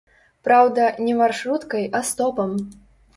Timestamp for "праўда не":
0.45-1.13